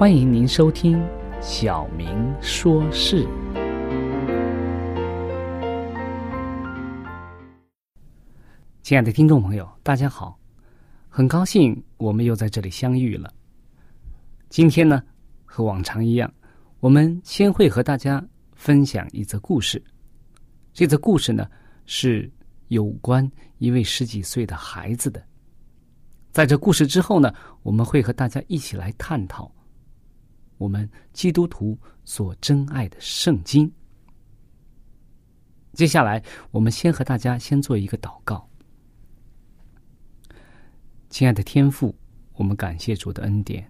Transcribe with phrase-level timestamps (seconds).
[0.00, 0.98] 欢迎您收听
[1.42, 3.22] 《小明说事》。
[8.80, 10.38] 亲爱的听众朋友，大家好，
[11.10, 13.30] 很高兴我们又在这里相遇了。
[14.48, 15.02] 今天呢，
[15.44, 16.32] 和往常一样，
[16.78, 19.84] 我们先会和大家分享一则故事。
[20.72, 21.46] 这则故事呢，
[21.84, 22.32] 是
[22.68, 25.22] 有关一位十几岁的孩子的。
[26.30, 27.30] 在这故事之后呢，
[27.62, 29.52] 我们会和大家一起来探讨。
[30.60, 33.72] 我们基督徒所珍爱的圣经。
[35.72, 38.46] 接下来，我们先和大家先做一个祷告。
[41.08, 41.96] 亲爱的天父，
[42.34, 43.66] 我们感谢主的恩典，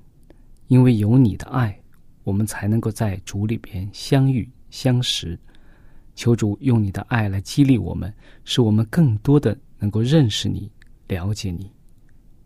[0.66, 1.80] 因为有你的爱，
[2.24, 5.38] 我们才能够在主里边相遇相识。
[6.16, 8.12] 求主用你的爱来激励我们，
[8.42, 10.68] 使我们更多的能够认识你、
[11.06, 11.72] 了解你。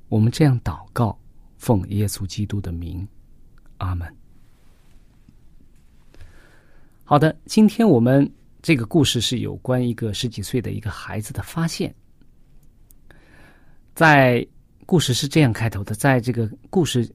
[0.09, 1.19] 我们这样祷告，
[1.56, 3.09] 奉耶稣基督的名，
[3.78, 4.15] 阿门。
[7.06, 8.26] 好的，今天我们
[8.62, 11.94] 这个故事是有关一个十几岁的一个孩子的发现。
[13.94, 14.44] 在
[14.87, 17.06] 故事是这样开头的，在这个故事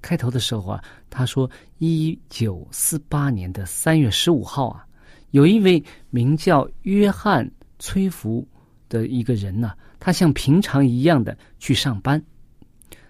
[0.00, 4.86] 开头的时候啊，他说：一九四八年的三月十五号啊，
[5.32, 7.44] 有一位名叫约翰·
[7.80, 8.46] 崔福
[8.88, 12.24] 的一个人呢，他像平常一样的去上班。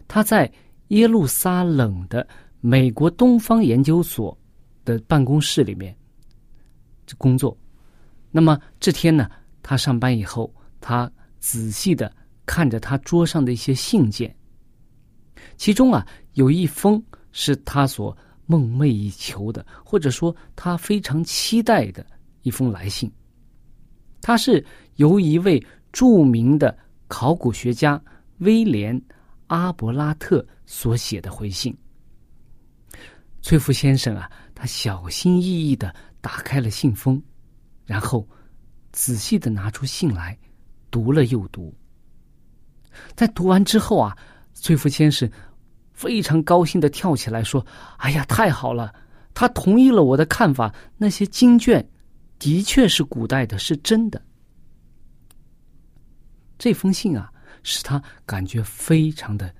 [0.08, 0.50] 他在
[0.88, 2.26] 耶路撒冷的
[2.62, 4.34] 美国东方研究所
[4.86, 5.94] 的办公室里面。
[7.06, 7.56] 这工作，
[8.31, 9.31] 那么这天呢，
[9.62, 12.10] 他上班以后，他仔细的
[12.47, 14.34] 看着他桌上的一些信件，
[15.56, 18.16] 其中啊有一封是他所
[18.47, 22.04] 梦寐以求的，或者说他非常期待的
[22.42, 23.10] 一封来信。
[24.21, 24.65] 他是
[24.97, 26.76] 由一位著名的
[27.09, 28.03] 考古学家
[28.38, 28.98] 威廉·
[29.48, 31.76] 阿伯拉特所写的回信。
[33.42, 35.94] 崔福先生啊，他小心翼翼的。
[36.24, 37.22] 打开了信封，
[37.84, 38.26] 然后
[38.92, 40.38] 仔细的拿出信来，
[40.90, 41.70] 读了又读。
[43.15, 44.16] 在读完之后啊，
[44.54, 45.30] 崔福先生
[45.92, 47.65] 非常高兴的跳起来说
[48.00, 48.91] ：“哎呀，太好了！
[49.34, 51.86] 他同意了我的看法，那些经卷
[52.38, 54.24] 的确是古代的，是真的。”
[56.56, 57.30] 这封信啊，
[57.62, 59.54] 使他感觉非常的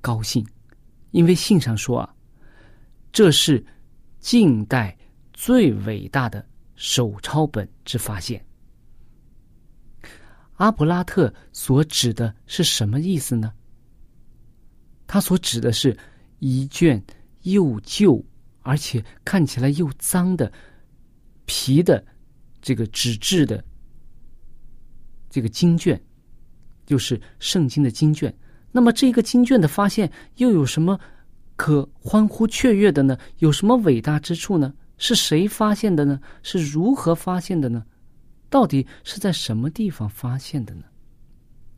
[0.00, 0.42] 高兴，
[1.10, 2.14] 因为信上说啊，
[3.12, 3.62] 这是
[4.18, 4.96] 近代。
[5.42, 8.44] 最伟大的手抄本之发现，
[10.56, 13.50] 阿布拉特所指的是什么意思呢？
[15.06, 15.96] 他所指的是
[16.40, 17.02] 一卷
[17.44, 18.22] 又旧
[18.60, 20.52] 而且看起来又脏的
[21.46, 22.04] 皮的
[22.60, 23.64] 这个纸质的
[25.30, 25.98] 这个经卷，
[26.84, 28.30] 就是圣经的经卷。
[28.70, 31.00] 那么这个经卷的发现又有什么
[31.56, 33.16] 可欢呼雀跃的呢？
[33.38, 34.74] 有什么伟大之处呢？
[35.00, 36.20] 是谁发现的呢？
[36.42, 37.82] 是如何发现的呢？
[38.50, 40.84] 到底是在什么地方发现的呢？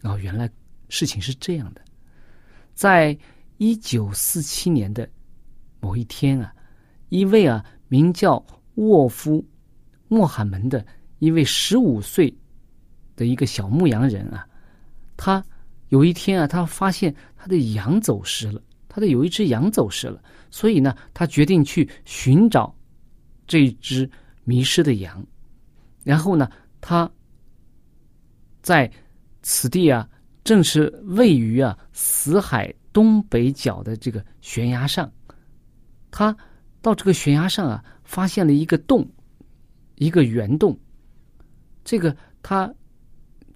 [0.03, 0.51] 哦，原来
[0.89, 1.81] 事情是这样的，
[2.75, 3.17] 在
[3.59, 5.09] 一九四七年的
[5.79, 6.53] 某一天啊，
[7.11, 9.41] 一位啊名叫沃夫·
[10.09, 10.85] 莫罕门的
[11.21, 12.35] 一位十五岁
[13.15, 14.45] 的一个小牧羊人啊，
[15.17, 15.45] 他
[15.91, 20.21] 有一天啊，他发现他的羊走失了，他的有一只羊走失了，
[20.51, 22.75] 所以呢，他决定去寻找
[23.53, 24.11] 这只
[24.45, 25.23] 迷失的羊，
[26.05, 26.51] 然后呢，
[26.81, 27.11] 他
[28.63, 28.91] 在。
[29.45, 30.09] 此地啊，
[30.45, 35.11] 正是位于啊死海东北角的这个悬崖上。
[36.13, 36.37] 他
[36.81, 39.05] 到这个悬崖上啊，发现了一个洞，
[39.97, 40.79] 一个圆洞。
[41.83, 42.73] 这个他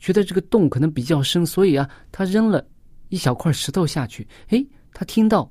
[0.00, 2.66] 觉得这个洞可能比较深，所以啊，他扔了
[3.10, 4.26] 一小块石头下去。
[4.48, 5.48] 哎，他听到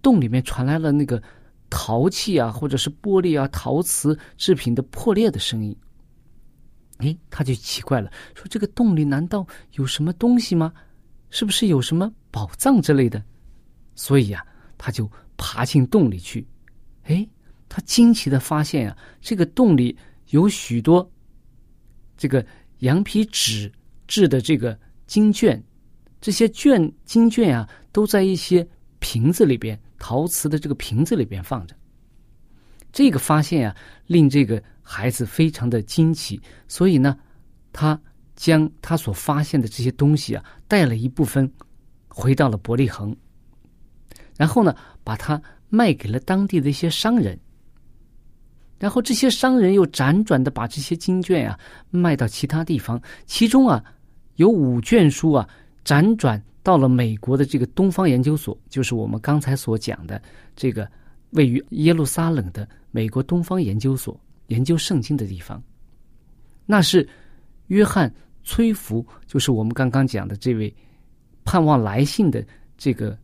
[0.00, 1.20] 洞里面传来了那个
[1.70, 5.76] 陶器啊，或者是玻璃啊、陶瓷制品的破裂的声音。
[6.98, 10.72] 哎，他就奇怪了，说：“这个洞里难道有什么东西吗？
[11.30, 13.22] 是不是有什么宝藏之类的？”
[13.94, 14.44] 所以呀，
[14.76, 16.46] 他就爬进洞里去。
[17.04, 17.28] 哎，
[17.68, 19.96] 他惊奇的发现呀，这个洞里
[20.30, 21.08] 有许多
[22.16, 22.44] 这个
[22.78, 23.70] 羊皮纸
[24.06, 24.76] 制的这个
[25.06, 25.62] 经卷，
[26.20, 28.66] 这些卷经卷啊，都在一些
[28.98, 31.74] 瓶子里边，陶瓷的这个瓶子里边放着。
[32.92, 34.62] 这个发现啊，令这个。
[34.90, 37.14] 孩子非常的惊奇，所以呢，
[37.74, 38.00] 他
[38.34, 41.52] 将他所发现的这些东西啊，带了一部分
[42.08, 43.14] 回到了伯利恒，
[44.38, 44.74] 然后呢，
[45.04, 47.38] 把它卖给了当地的一些商人，
[48.78, 51.60] 然后这些商人又辗转的把这些经卷啊
[51.90, 53.84] 卖到其他地方，其中啊
[54.36, 55.46] 有五卷书啊
[55.84, 60.20] 辗转到了美国的这个东方研究所，就是我们刚才所讲的
[60.54, 60.86] 这个
[61.30, 64.20] 位于耶路撒冷的美国东方研究所。
[64.48, 65.62] 研究圣经的地方，
[66.66, 67.08] 那是
[67.68, 68.10] 约翰·
[68.44, 70.74] 崔福，就是我们刚刚讲的这位
[71.42, 72.44] 盼望来信的
[72.76, 73.18] 这个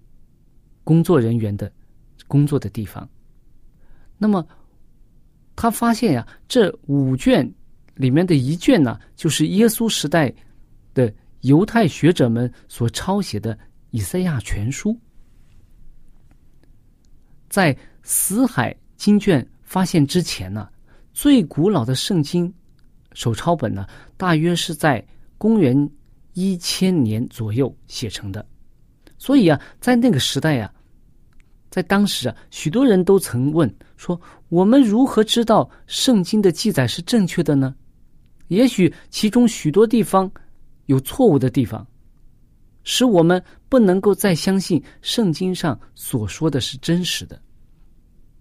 [0.82, 1.70] 工作人员的
[2.26, 3.06] 工作的地方。
[4.17, 4.46] 那么，
[5.55, 7.50] 他发现呀，这五卷
[7.94, 10.32] 里面的一卷呢，就是耶稣时代
[11.44, 13.56] 犹太学者们所抄写的
[13.91, 14.99] 以赛亚全书。
[17.49, 20.69] 在死海经卷发现之前呢。
[21.12, 22.52] 最古老的圣经
[23.12, 23.87] 手抄本呢，
[24.17, 25.06] 大约是在
[25.38, 25.88] 公元
[26.32, 28.44] 一千年左右写成的。
[29.17, 30.69] 所以啊，在那个时代呀，
[31.70, 34.20] 在当时啊，许多人都曾问说
[34.50, 37.73] ：“我们如何知道圣经的记载是正确的呢？
[38.49, 40.29] 也许其中许多地方
[40.87, 41.87] 有错误的地方，
[42.83, 47.41] 使我们不能够再相信圣经上所说的是真实的。”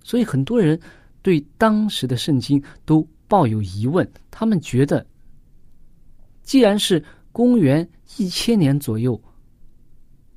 [0.03, 0.79] 所以很多人。
[1.23, 5.07] 对当时的圣经都抱有疑问，他们觉得，
[6.41, 7.01] 既然是
[7.31, 9.17] 公元一千年左右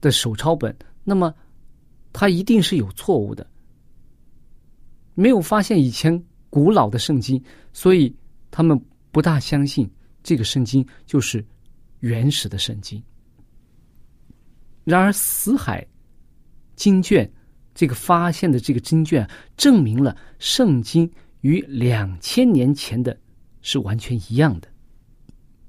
[0.01, 1.35] 的手抄本，那么
[2.13, 3.45] 它一定是有错误的，
[5.15, 7.43] 没有发现以前古老的圣经，
[7.73, 8.15] 所以
[8.53, 8.81] 他们
[9.11, 9.91] 不大相信
[10.23, 11.45] 这个圣经就是
[12.01, 13.03] 原始的圣经。
[14.85, 15.87] 然而，死海
[16.75, 17.31] 经卷。
[17.75, 23.15] 这个发现的这个经卷，证明了圣经与两千年前的
[23.61, 24.69] 是完全一样的。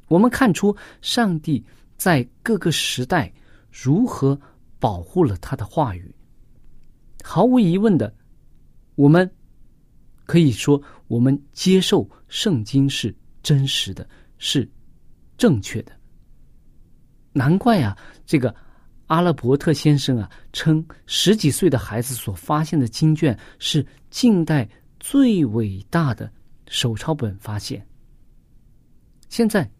[0.08, 1.62] 我们看出上帝
[1.98, 3.30] 在各个时代
[3.70, 4.40] 如何
[4.80, 6.16] 保护了他的话语。
[7.22, 8.16] 毫无疑问的，
[8.96, 9.30] 我们
[10.24, 13.14] 可以说，我们接受圣经是
[13.44, 14.66] 真实的，是
[15.38, 15.92] 正确的。
[17.38, 18.54] 难怪啊，这个。
[19.08, 24.68] 阿拉伯特先生啊，称十几岁的孩子所发现的经卷是近代
[25.00, 26.30] 最伟大的
[26.68, 27.82] 手抄本发现。
[29.30, 29.72] 现在，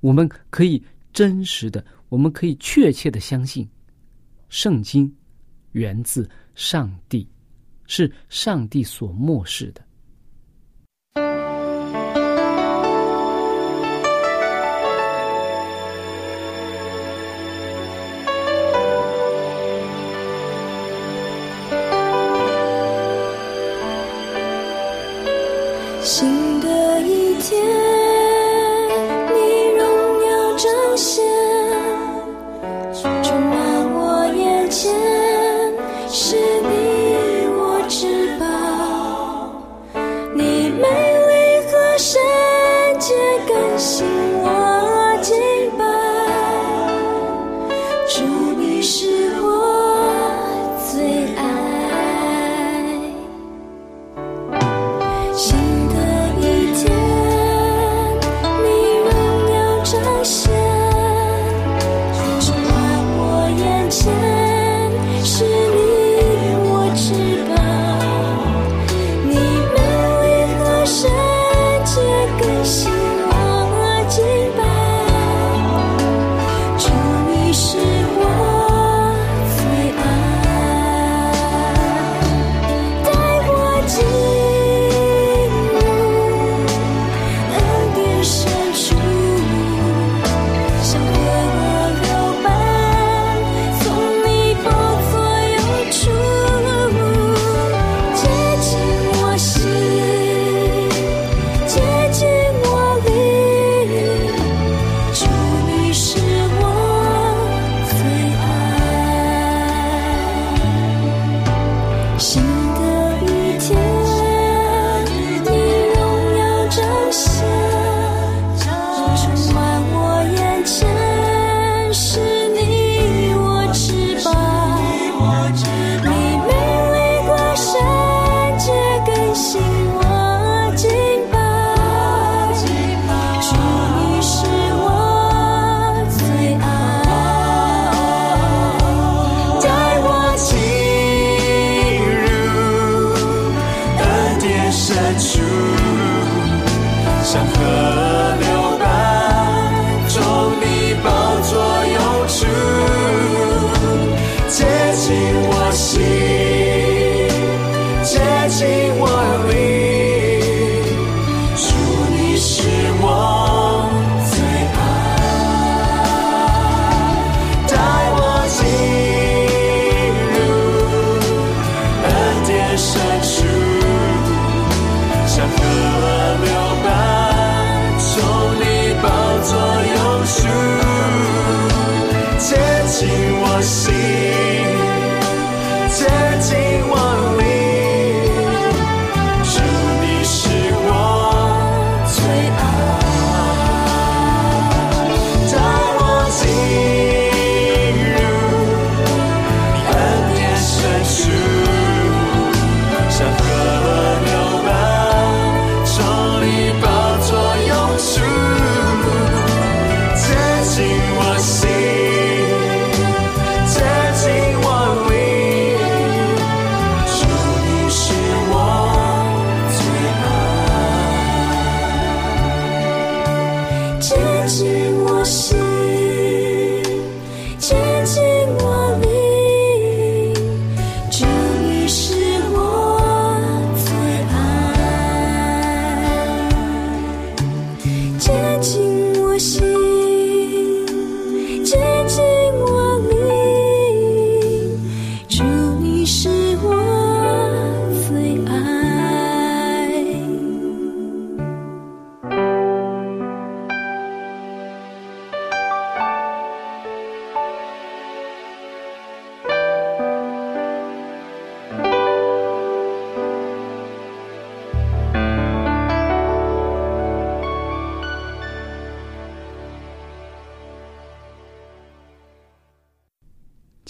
[0.00, 3.66] 我们可以真实的，我们可以确切的相信，
[4.50, 5.10] 圣经
[5.72, 7.26] 源自上帝，
[7.86, 9.80] 是上帝所漠视的。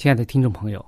[0.01, 0.83] 亲爱的听众朋友，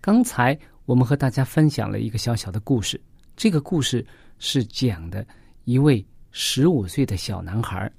[0.00, 2.98] 刚才我们和大家分享了一个小小的故事。
[3.36, 4.02] 这个故事
[4.38, 5.26] 是讲的
[5.64, 7.92] 一位十五岁的小男孩，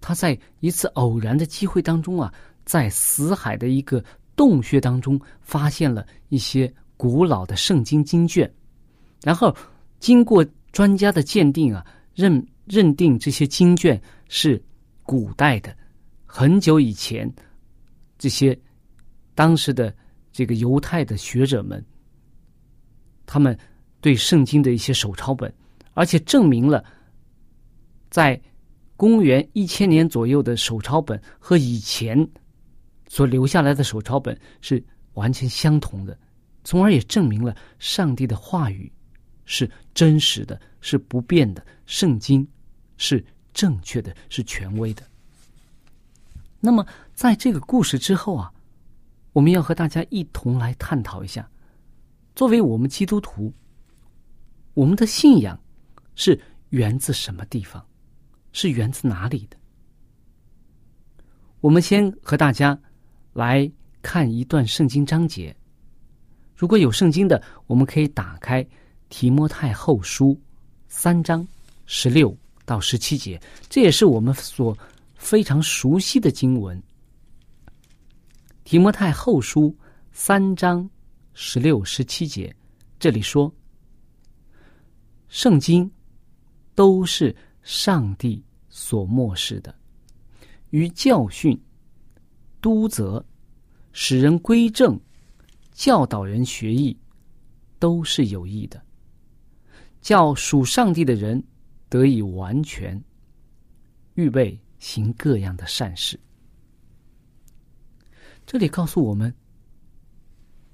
[0.00, 2.32] 他在一次偶然的机会当中啊，
[2.64, 4.02] 在死海的一个
[4.34, 8.50] 洞穴当中发现了一些古老的圣经经卷，
[9.22, 9.54] 然后
[10.00, 11.84] 经过专家的鉴定啊，
[12.14, 14.58] 认认定这些经卷是
[15.02, 15.76] 古代的，
[16.24, 17.30] 很久以前
[18.16, 18.58] 这些。
[19.38, 19.94] 当时的
[20.32, 21.80] 这个犹太的学者们，
[23.24, 23.56] 他们
[24.00, 25.54] 对圣经的一些手抄本，
[25.94, 26.84] 而且证明了，
[28.10, 28.40] 在
[28.96, 32.28] 公元一千年左右的手抄本和以前
[33.06, 36.18] 所留下来的手抄本是完全相同的，
[36.64, 38.92] 从而也证明了上帝的话语
[39.44, 42.44] 是真实的，是不变的，圣经
[42.96, 45.02] 是正确的，是权威的。
[46.58, 48.52] 那么，在这个故事之后啊。
[49.38, 51.48] 我们要和大家一同来探讨一下，
[52.34, 53.54] 作为我们基督徒，
[54.74, 55.56] 我们的信仰
[56.16, 56.36] 是
[56.70, 57.80] 源自什么地方？
[58.50, 59.56] 是源自哪里的？
[61.60, 62.76] 我们先和大家
[63.32, 63.70] 来
[64.02, 65.54] 看一段圣经章节。
[66.56, 68.64] 如果有圣经的，我们可以打开
[69.08, 70.34] 《提摩太后书》
[70.88, 71.46] 三章
[71.86, 74.76] 十六到十七节，这也是我们所
[75.14, 76.82] 非常熟悉的经文。
[78.68, 79.74] 提摩太后书
[80.12, 80.86] 三章
[81.32, 82.54] 十六、十七节，
[82.98, 83.50] 这里说
[85.26, 85.90] ：“圣经
[86.74, 89.74] 都是上帝所漠视的，
[90.68, 91.58] 于教训、
[92.60, 93.24] 督责、
[93.92, 95.00] 使人归正、
[95.72, 96.94] 教导人学艺，
[97.78, 98.84] 都是有益的，
[100.02, 101.42] 叫属上帝的人
[101.88, 103.02] 得以完全，
[104.12, 106.20] 预备行各样的善事。”
[108.50, 109.30] 这里告诉我们，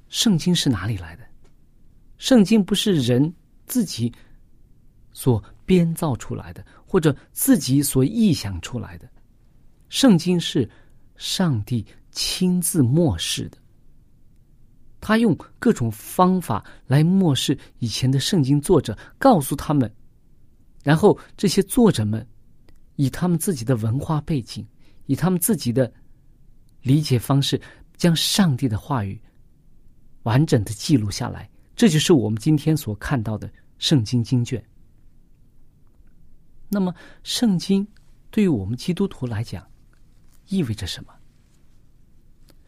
[0.08, 1.24] 圣经是哪里来的？
[2.18, 3.34] 圣经不是人
[3.66, 4.14] 自己
[5.12, 9.10] 所编造出来的，或者自己所臆想出来的。
[9.88, 10.70] 圣经是
[11.16, 13.58] 上帝亲自漠视的。
[15.00, 19.92] 他用各种方法来漠视以前的圣经作者，告诉他们，
[20.84, 22.24] 然后这些作者们
[22.94, 24.64] 以他们自己的文化背景，
[25.06, 25.92] 以他们自己的。
[26.84, 27.58] 理解方式，
[27.96, 29.18] 将上帝的话语
[30.24, 34.62] 完整的记录下来，这就是我们今天所看到的圣经经卷。
[36.68, 37.86] 那么，圣经
[38.30, 39.66] 对于我们基督徒来讲
[40.48, 41.14] 意味着什么？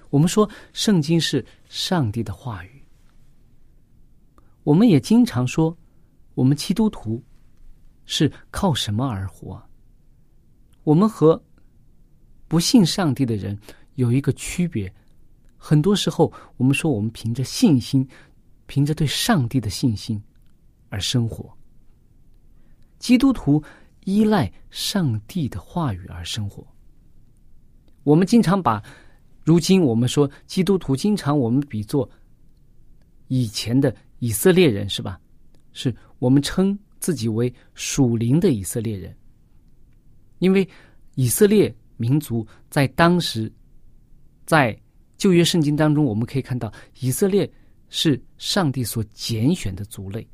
[0.08, 2.82] 我们说，圣经是上帝的话语。
[4.62, 5.76] 我们也经常说，
[6.34, 7.22] 我们基督徒
[8.06, 9.62] 是靠什么而活？
[10.84, 11.42] 我们和
[12.48, 13.58] 不信上帝的人。
[13.96, 14.92] 有一个区别，
[15.56, 18.06] 很多时候我们说我们凭着信心，
[18.66, 20.22] 凭着对上帝的信心
[20.90, 21.50] 而生活。
[22.98, 23.62] 基督徒
[24.04, 26.66] 依赖上帝的话语而生活。
[28.04, 28.82] 我们经常把
[29.44, 32.08] 如今我们说基督徒，经常我们比作
[33.28, 35.18] 以前的以色列人，是吧？
[35.72, 39.16] 是我们称自己为属灵的以色列人，
[40.38, 40.68] 因为
[41.14, 43.50] 以色列民族在当时。
[44.46, 44.78] 在
[45.18, 47.50] 旧约圣经当中，我们可以看到以色列
[47.88, 50.26] 是上帝所拣选的族类。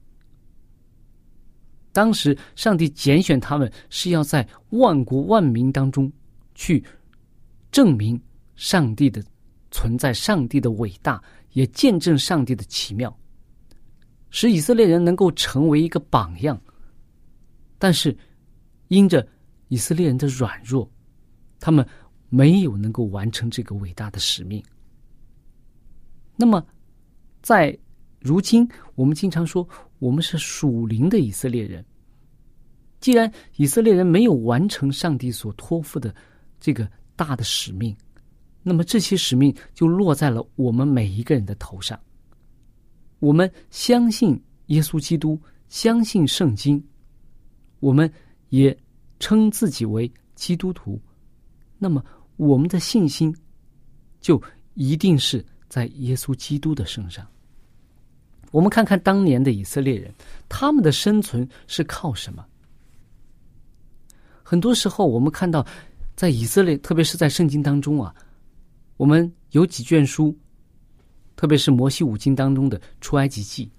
[1.92, 6.11] 当时上帝拣选他们是要在万国万民当中
[6.55, 6.83] 去
[7.70, 8.20] 证明
[8.55, 9.22] 上帝的
[9.70, 11.22] 存在、上帝的伟大，
[11.53, 13.14] 也见证上帝的奇妙，
[14.31, 16.61] 使以色列人能够成为一个榜样。
[17.79, 18.16] 但是
[18.88, 19.27] 因着
[19.68, 20.90] 以色列人的软弱，
[21.59, 21.87] 他们。
[22.35, 24.64] 没有能够完成这个伟大的使命。
[26.35, 26.66] 那么，
[27.42, 27.79] 在
[28.21, 29.68] 如今，我们经常说
[29.99, 31.85] 我们是属灵的以色列人。
[33.01, 36.14] 既然以色列人没有完成上帝所托付的
[36.59, 37.95] 这个大的使命，
[38.62, 42.01] 那么这些使命就落在了我们每一个人的头上。
[43.18, 46.83] 我们相信耶稣基督，相信圣经，
[47.81, 48.11] 我们
[48.49, 48.75] 也
[49.18, 50.99] 称自己为基督徒。
[51.79, 52.03] 那么。
[52.37, 53.35] 我们的信心，
[54.21, 54.42] 就
[54.75, 57.27] 一定是在耶稣基督的身上。
[58.51, 60.12] 我们看看当年的以色列人，
[60.49, 62.45] 他们的生存是靠什么？
[64.42, 65.64] 很多时候，我们看到
[66.16, 68.14] 在以色列，特别是在圣经当中啊，
[68.97, 70.37] 我们有几卷书，
[71.37, 73.71] 特别是摩西五经当中的出埃及记。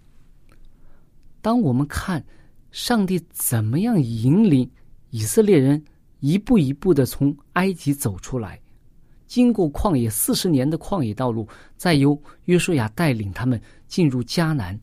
[1.41, 2.23] 当我们看
[2.71, 4.69] 上帝怎么样引领
[5.09, 5.83] 以色列人。
[6.23, 8.57] 一步一步的从埃及走出来，
[9.27, 14.79] 经过旷野四十年的旷野道路，再由约书亚带领他们进入迦南，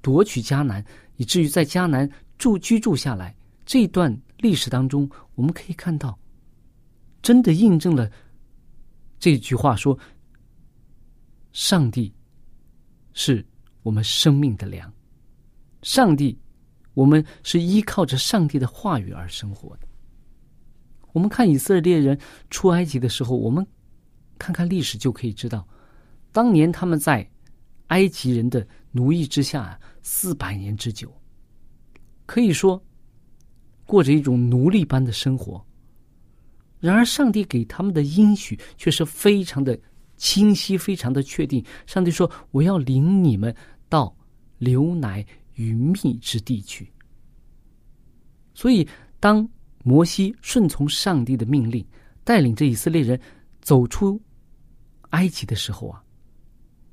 [0.00, 0.82] 夺取迦南，
[1.18, 3.36] 以至于在迦南住居住下来。
[3.66, 6.18] 这段历史当中，我们可以看到，
[7.20, 8.10] 真的印证了
[9.18, 9.96] 这句话：说，
[11.52, 12.10] 上帝
[13.12, 13.44] 是
[13.82, 14.90] 我们生命的粮，
[15.82, 16.34] 上帝，
[16.94, 19.89] 我们是依靠着上帝的话语而生活的。
[21.12, 22.18] 我们看以色列人
[22.50, 23.66] 出埃及的时候，我们
[24.38, 25.66] 看看历史就可以知道，
[26.32, 27.28] 当年他们在
[27.88, 31.12] 埃及人的奴役之下四百年之久，
[32.26, 32.82] 可以说
[33.84, 35.64] 过着一种奴隶般的生活。
[36.78, 39.78] 然而，上帝给他们的应许却是非常的
[40.16, 41.62] 清晰，非常的确定。
[41.86, 43.54] 上帝说：“我要领你们
[43.88, 44.16] 到
[44.56, 46.90] 流奶与蜜之地去。”
[48.54, 49.46] 所以，当
[49.90, 51.84] 摩西顺从上帝的命令，
[52.22, 53.20] 带领着以色列人
[53.60, 54.20] 走出
[55.08, 56.00] 埃及的时候啊，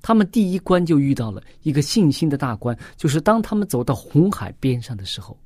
[0.02, 5.40] 他们第一关就遇到了一个信心的大关，就是当他们走到红海边上的时候，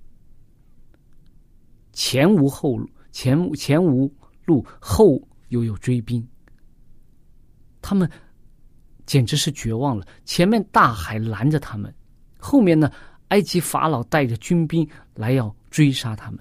[1.92, 4.10] 前无后路，前前无
[4.46, 6.26] 路，后又有追兵，
[7.82, 8.10] 他们
[9.06, 10.08] 简直是绝望了。
[10.24, 11.94] 前面大海拦着他们，
[12.40, 12.90] 后面呢，
[13.28, 16.40] 埃及法老带着军兵来要追杀他们。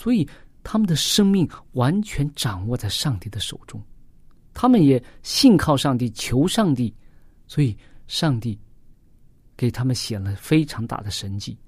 [0.00, 0.24] 所以，
[0.62, 3.82] 他们的生命完全掌握在上帝的手中，
[4.54, 6.94] 他们也信靠上帝，求上帝，
[7.48, 8.56] 所以上帝
[9.56, 11.58] 给他们显了非常大的神迹。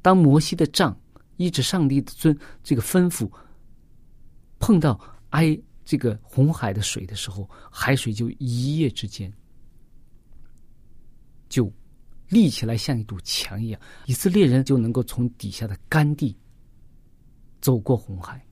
[0.00, 0.96] 当摩西的杖
[1.36, 3.28] 依着上帝的尊这个吩咐，
[4.60, 4.96] 碰到
[5.30, 9.32] 埃这个红海的水的时候，海水就一夜之间
[11.48, 11.68] 就
[12.28, 16.36] 立起来，像一堵墙一样，以色列人就能够从底下的干地
[17.60, 18.44] 走过红海。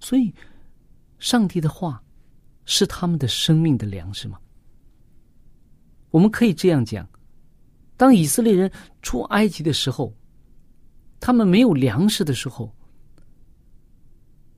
[0.00, 0.34] 所以。
[1.18, 2.02] 上帝的话
[2.64, 4.40] 是他们的生命的粮食吗？
[6.10, 7.08] 我们可以这样讲：
[7.96, 8.68] 当以色列人
[9.02, 10.12] 出埃及的时候，
[11.20, 12.74] 他们没有粮食的时候，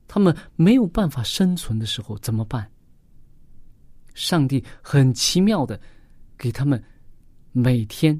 [0.07, 2.67] 他们没有办法生存的时候，怎么办？
[4.15, 5.79] 上帝很奇妙的
[6.39, 6.83] 给他们
[7.51, 8.19] 每天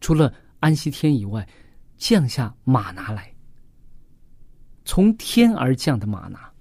[0.00, 1.46] 除了安息天以外，
[1.96, 3.34] 降下马拿来，
[4.84, 6.52] 从天而降的马拿。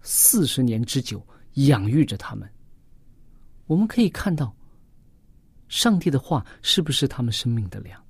[0.00, 2.48] 四十年之久，养育着他们。
[3.66, 4.54] 我们可以看到，
[5.68, 8.00] 上帝的话是不是他们生命的粮？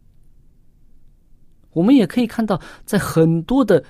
[1.71, 3.83] 我们也可以看到，在很多的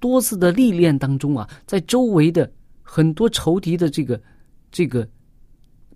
[0.00, 2.50] 多次的历练当中啊，在周围的
[2.82, 4.20] 很多仇敌的这个
[4.70, 5.08] 这个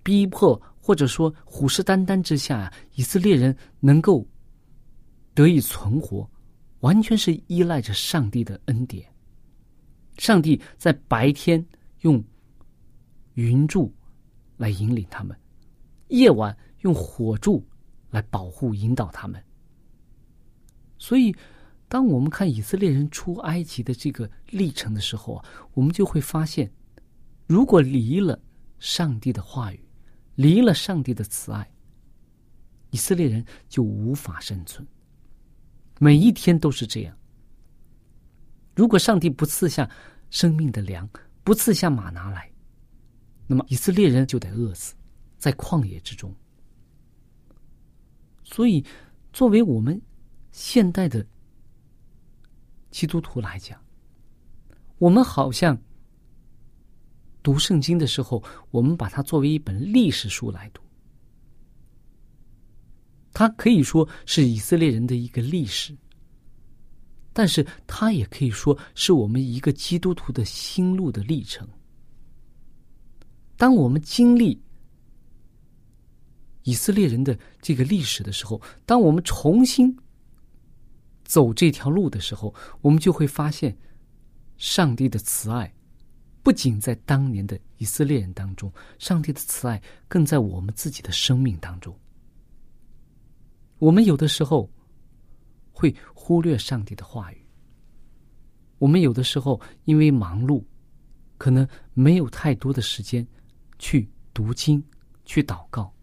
[0.02, 4.26] 逼迫，或者说虎视眈眈之下啊，以色列人能够
[5.38, 6.28] 得以存活，
[6.80, 9.08] 完全是依赖着上帝的恩典。
[10.16, 11.64] 上帝在白天
[12.00, 12.20] 用
[13.34, 13.94] 云柱
[14.56, 15.38] 来引领他们，
[16.08, 17.64] 夜晚用火柱
[18.10, 19.40] 来保护引导他们。
[20.98, 21.32] 所以，
[21.88, 26.68] 当我们看以色列人出埃及的这个历程的时候啊，我们就会发现，
[27.46, 28.36] 如果离了
[28.80, 29.88] 上帝的话语，
[30.34, 31.70] 离了上帝的慈爱，
[32.90, 34.84] 以色列人就无法生存。
[35.98, 37.16] 每一天都是这样。
[38.74, 39.88] 如果上帝不赐下
[40.30, 41.08] 生命的粮，
[41.42, 42.50] 不赐下马拿来，
[43.46, 44.94] 那么以色列人就得饿死
[45.38, 46.34] 在旷野之中。
[48.44, 48.84] 所以，
[49.32, 50.00] 作为我们
[50.52, 51.26] 现代的
[52.90, 53.78] 基督徒来讲，
[54.98, 55.76] 我们好像
[57.42, 60.82] 读圣经的时候，我们把它作为一本历史书来读，
[63.38, 65.96] 它可以说是以色列人的一个历史。
[67.32, 71.64] 但是，他也可以说是我们一个基督徒的心路的历程。
[73.56, 74.60] 当我们经历
[76.64, 79.96] 以色列人的这个历史的时候，当我们重新
[81.24, 83.78] 走这条路的时候，我们就会发现，
[84.56, 85.72] 上帝的慈爱
[86.42, 91.96] 不仅在当年的以色列人当中，上帝的慈爱更在我们自己的生命当中。
[93.78, 94.70] 我们有的时候。
[95.80, 97.46] 会忽略上帝的话语。
[98.78, 100.60] 我们有的时候因为忙碌，
[101.36, 101.64] 可能
[101.94, 103.24] 没有太多的时间
[103.78, 104.82] 去读经、
[105.24, 105.94] 去祷告，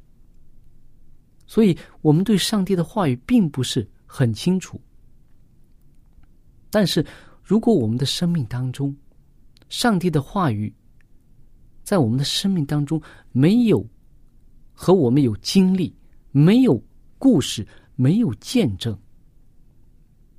[1.45, 4.79] 所以我们对上帝的话语并不是很清楚。
[6.69, 7.05] 但是，
[7.43, 8.95] 如果我们的生命当中，
[9.67, 10.73] 上帝的话语
[11.83, 13.01] 在我们的生命当中
[13.33, 13.85] 没有
[14.71, 15.93] 和我们有经历、
[16.31, 16.81] 没有
[17.17, 18.97] 故事、没有见证。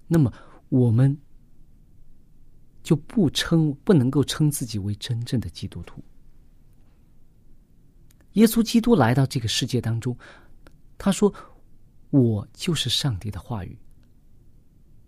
[0.06, 0.32] 那么，
[0.68, 1.16] 我们
[2.82, 6.02] 就不称不能够称自己为真正的基督徒。
[8.32, 10.16] 耶稣基督来到这个世界当中，
[10.98, 11.32] 他说
[12.10, 13.76] ：“我就是上帝的话语。”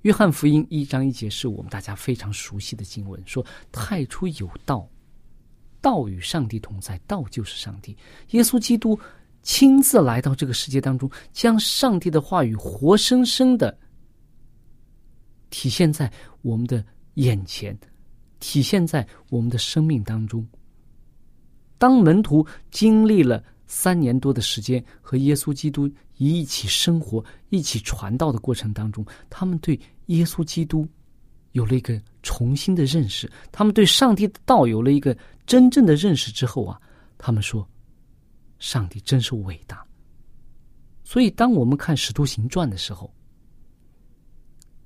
[0.03, 4.89] 约翰福音一章一节是我们大家非常熟悉的经文，说：“太初有道，
[5.81, 7.97] 道与上帝同在，道就是上帝。”
[8.31, 8.99] 耶稣基督
[9.49, 13.75] 亲自来到这个世界当中，将上帝的话语活生生的。
[15.49, 16.85] 体现在我们的
[17.15, 17.77] 眼前，
[18.41, 20.47] 体现在我们的生命当中。
[21.79, 30.87] 当门徒经历了三年多的时间和耶稣基督一起生活、一起传道的过程当中，他们对耶稣基督
[31.53, 36.79] 有了一个重新的认识，他们对上帝的道有了一个真正的认识之后啊，
[37.17, 37.67] 他们说
[38.59, 39.87] ：“上帝真是伟大。”
[41.05, 43.13] 所以，当我们看《使徒行传》的时候，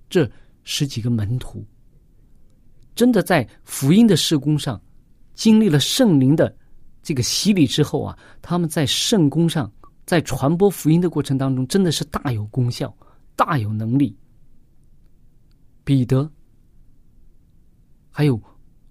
[0.08, 0.30] 这。
[0.64, 1.66] 十几个门徒，
[2.94, 4.80] 真的在福音的事工上
[5.34, 6.56] 经历了圣灵的
[7.02, 9.68] 这个洗礼之后啊，他们在圣功上，
[10.06, 12.96] 在传播福音的过程当中，真的是大有功效，
[13.34, 14.16] 大有能力。
[15.82, 16.30] 彼得，
[18.08, 18.40] 还有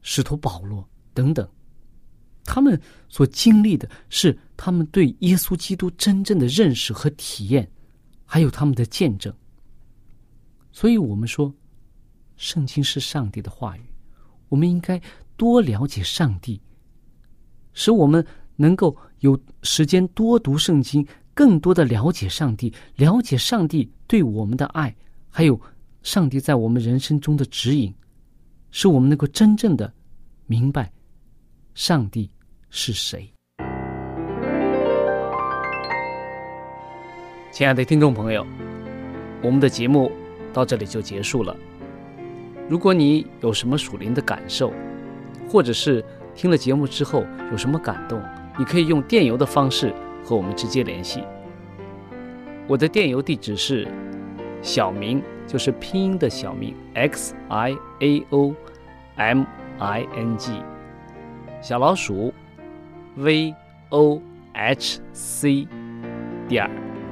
[0.02, 1.50] 使徒保罗等等，
[2.44, 7.68] 他们所经历的是他们对耶稣基督真正的认识和体验，
[8.26, 9.34] 还有他们的见证。
[10.72, 11.52] 所以我们说。
[12.38, 13.82] 圣经是上帝的话语，
[14.50, 15.00] 我们应该
[15.38, 16.60] 多了解上帝，
[17.74, 24.96] 使我们能够有时间多读圣经，更多的了解上帝，了解上帝对我们的爱，
[25.30, 25.60] 还有
[26.02, 27.94] 上帝在我们人生中的指引，
[28.72, 29.94] 使我们能够真正的
[30.48, 30.92] 明白
[31.76, 32.28] 上帝
[32.72, 33.32] 是谁。
[37.62, 38.44] 亲爱的听众朋友，
[39.40, 40.12] 我们的节目
[40.52, 41.56] 到这里就结束了。
[42.68, 44.74] 如果你有什么属灵的感受，
[45.48, 48.20] 或者是听了节目之后有什么感动，
[48.58, 49.94] 你可以用电邮的方式
[50.24, 51.24] 和我们直接联系。
[52.66, 53.88] 我的电邮地址是
[54.64, 58.56] 小明，就是拼音的小明 x i a o
[59.18, 59.46] m
[59.78, 60.52] i n g，
[61.62, 62.34] 小老鼠
[63.18, 63.54] v
[63.90, 64.20] o
[64.54, 65.68] h c
[66.48, 66.68] 点